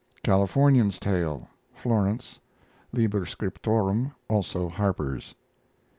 [0.23, 2.39] CALIFORNIAN'S TALE (Florence)
[2.91, 5.35] Liber Scriptorum, also Harper's.